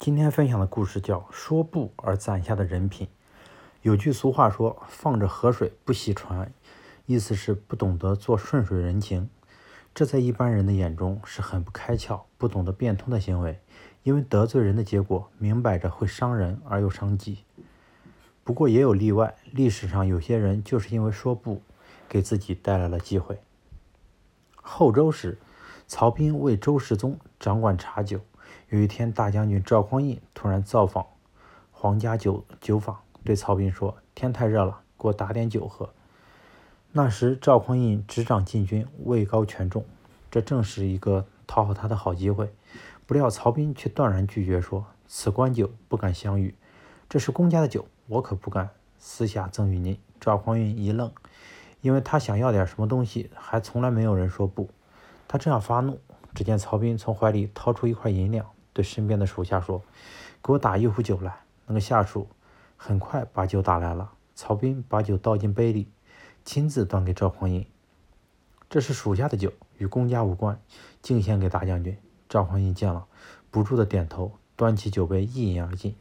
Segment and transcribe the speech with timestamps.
[0.00, 3.06] 今天分享的故事叫《说不而攒下的人品》。
[3.82, 6.50] 有句俗话说：“放着河水不洗船”，
[7.04, 9.28] 意思是不懂得做顺水人情。
[9.94, 13.60] 这在一般人的眼中是很不开窍、不懂得变通的行为，
[14.02, 17.44] 因为得罪人的结果明摆着会伤人而又伤己。
[18.42, 21.60] 不过也有例外，历史上有些人就是因为说不，
[22.08, 23.38] 给自己带来了机会。
[24.54, 25.38] 后周时，
[25.86, 28.20] 曹彬为周世宗掌管茶酒。
[28.68, 31.06] 有一天，大将军赵匡胤突然造访
[31.72, 35.90] 皇家酒酒坊，对曹彬说：“天太热了，给我打点酒喝。”
[36.92, 39.84] 那时赵匡胤执掌禁军，位高权重，
[40.30, 42.52] 这正是一个讨好他的好机会。
[43.06, 46.54] 不料曹彬却断然拒绝说：“此官酒不敢相与，
[47.08, 51.10] 这是公家的酒，我可不敢私下赠与您。”赵匡胤一愣，
[51.80, 54.68] 因为他想要点什么东西，还从来没有人说不。
[55.26, 56.00] 他正要发怒，
[56.34, 58.46] 只见曹彬从怀里掏出一块银两。
[58.72, 59.82] 对身边的属下说
[60.42, 62.28] ：“给我打一壶酒来。”那个下属
[62.76, 64.12] 很快把酒打来了。
[64.34, 65.88] 曹彬把酒倒进杯里，
[66.44, 67.66] 亲自端给赵匡胤
[68.70, 70.60] ：“这是属下的酒，与公家无关，
[71.02, 71.96] 敬献给大将军。”
[72.28, 73.06] 赵匡胤见了，
[73.50, 75.96] 不住的点头，端起酒杯一饮而尽。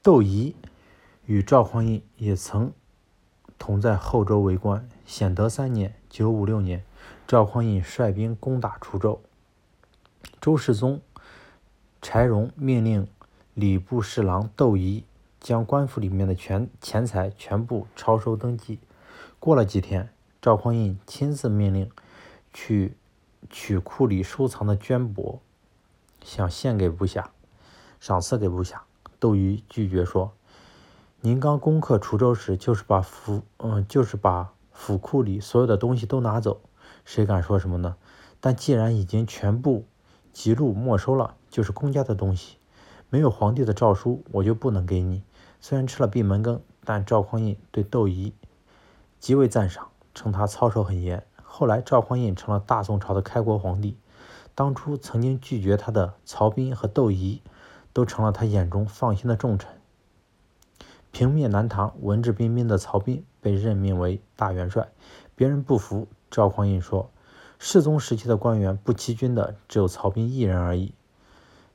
[0.00, 0.54] 窦仪
[1.26, 2.72] 与赵匡胤也曾
[3.58, 4.88] 同在后周为官。
[5.04, 6.84] 显德三年（九五六年），
[7.26, 9.20] 赵匡胤率兵攻打滁州。
[10.40, 11.00] 周世宗
[12.02, 13.06] 柴荣命令
[13.54, 15.04] 礼部侍郎窦仪
[15.40, 18.78] 将官府里面的全钱财全部抄收登记。
[19.38, 20.10] 过了几天，
[20.40, 21.90] 赵匡胤亲自命令
[22.52, 22.96] 去
[23.50, 25.38] 取库里收藏的绢帛，
[26.22, 27.30] 想献给部下，
[28.00, 28.84] 赏赐给部下。
[29.18, 30.32] 窦仪拒绝说
[31.20, 36.60] ：“您刚攻克滁州时，就是把府嗯，就是把府库里所有的东西都拿走，
[37.04, 37.96] 谁敢说什么呢？
[38.40, 39.84] 但既然已经全部。”
[40.34, 42.56] 记录没收了，就是公家的东西，
[43.08, 45.22] 没有皇帝的诏书，我就不能给你。
[45.60, 48.34] 虽然吃了闭门羹，但赵匡胤对窦仪
[49.20, 51.24] 极为赞赏，称他操守很严。
[51.40, 53.96] 后来赵匡胤成了大宋朝的开国皇帝，
[54.56, 57.40] 当初曾经拒绝他的曹彬和窦仪，
[57.92, 59.70] 都成了他眼中放心的重臣。
[61.12, 64.88] 平灭南唐，文质彬彬的曹彬被任命为大元帅，
[65.36, 67.10] 别人不服，赵匡胤说。
[67.60, 70.92] 世宗时期的官员不欺君的只有曹彬一人而已。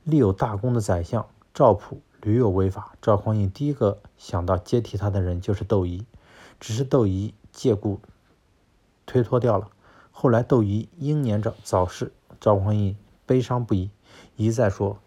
[0.04, 6.04] 立有大功的宰相赵普屡有违法，赵匡胤第一个想到接替他的人就是窦仪，
[6.60, 8.00] 只是窦仪借故
[9.06, 9.70] 推脱掉了。
[10.10, 12.94] 后来窦仪英年早早逝，赵匡胤
[13.24, 13.88] 悲伤不已，
[14.36, 14.98] 一再说：“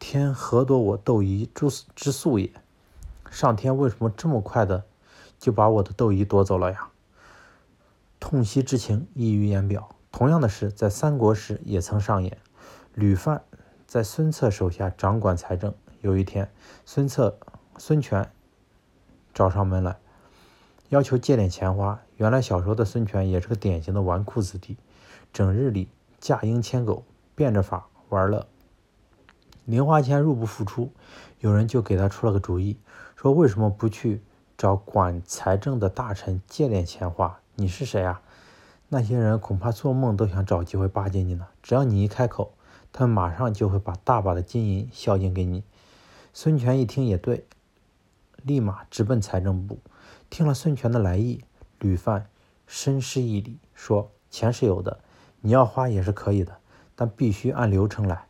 [0.00, 2.50] 天何夺我窦仪之之素也？
[3.30, 4.82] 上天为什么这么快的
[5.38, 6.88] 就把我的窦仪夺走了呀？”
[8.28, 9.88] 痛惜之情溢于言表。
[10.12, 12.36] 同样的事在三国时也曾上演。
[12.92, 13.40] 吕范
[13.86, 15.74] 在孙策手下掌管财政。
[16.02, 16.52] 有一天，
[16.84, 17.38] 孙策、
[17.78, 18.30] 孙权
[19.32, 19.96] 找上门来，
[20.90, 22.02] 要求借点钱花。
[22.18, 24.76] 原来小时候的孙权也是个典型的纨绔子弟，
[25.32, 25.88] 整日里
[26.20, 28.46] 驾鹰牵狗，变着法玩乐。
[29.64, 30.92] 零花钱入不敷出，
[31.40, 32.76] 有人就给他出了个主意，
[33.16, 34.20] 说为什么不去
[34.58, 37.40] 找管财政的大臣借点钱花？
[37.60, 38.22] 你是谁啊？
[38.88, 41.48] 那些人恐怕做梦都想找机会巴结你呢。
[41.60, 42.54] 只要你一开口，
[42.92, 45.64] 他们马上就会把大把的金银孝敬给你。
[46.32, 47.48] 孙权一听也对，
[48.44, 49.80] 立马直奔财政部。
[50.30, 51.42] 听了孙权的来意，
[51.80, 52.28] 吕范
[52.68, 55.00] 深施一礼，说：“钱是有的，
[55.40, 56.58] 你要花也是可以的，
[56.94, 58.26] 但必须按流程来。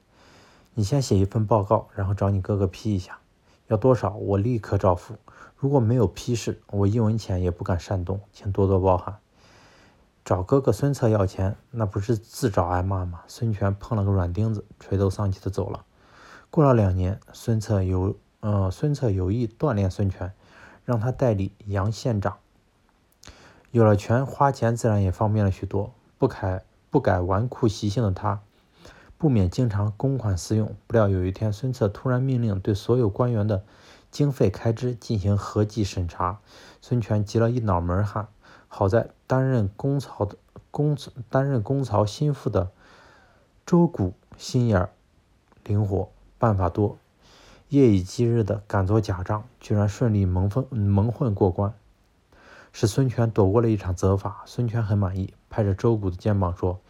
[0.72, 3.19] 你先写一份报告，然后找你哥哥批一下，
[3.68, 5.14] 要多少我立刻照付。”
[5.56, 9.16] 如果没有批示，我一文钱也不敢擅动，请多多包涵。
[10.24, 13.22] 找哥哥孙策要钱，那不是自找挨骂吗？
[13.26, 15.84] 孙权碰了个软钉子，垂头丧气的走了。
[16.50, 20.32] 过了两年，孙策有呃，孙策有意锻炼孙权，
[20.84, 22.36] 让他代理杨县长。
[23.70, 25.92] 有了权，花钱自然也方便了许多。
[26.18, 28.40] 不改不改纨绔习性的他，
[29.18, 30.74] 不免经常公款私用。
[30.86, 33.65] 不料有一天，孙策突然命令对所有官员的。
[34.10, 36.38] 经费开支进行合计审查，
[36.80, 38.28] 孙权急了一脑门汗。
[38.66, 40.36] 好在担任公曹的
[40.70, 40.97] 公
[41.28, 42.70] 担任公曹心腹的
[43.66, 44.88] 周谷心眼
[45.62, 46.97] 灵活，办法多，
[47.68, 51.74] 夜以继日的赶做假账，居然顺利蒙混蒙混过关，
[52.72, 54.42] 使孙权躲过了一场责罚。
[54.47, 56.80] 孙权很满意，拍着周谷的肩膀说：“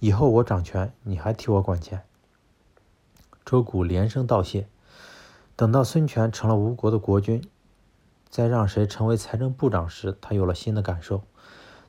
[0.00, 2.02] 以后我掌权，你还替我管钱。”
[3.44, 4.68] 周谷连声道谢。
[5.56, 7.42] 等到孙权成了吴国的国君，
[8.30, 11.22] 再让谁成为财政部长时，他有了新的感受。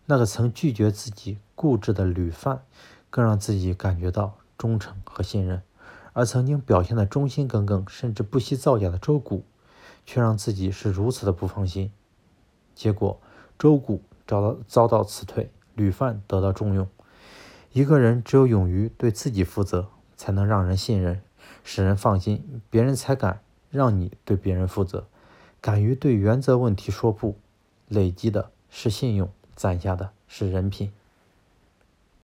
[0.08, 2.64] 那个曾拒绝自己固执的吕范，
[3.12, 5.62] 更让自己感觉到忠诚和信任。
[6.14, 9.44] 而曾经表现的忠心耿耿，甚至不惜造假的周谷，
[10.04, 11.92] 却让自己是如此的不放心。
[12.74, 13.22] 结果，
[13.60, 16.88] 周谷遭到遭到辞退，吕范得到重用。
[17.72, 21.22] 一个人只有勇于对自己负责，才能让人信任，
[21.64, 25.06] 使人放心，别人才敢让你对别人负责。
[25.62, 27.38] 敢于对原则问题说不，
[27.88, 30.92] 累积的是信用，攒下的是人品。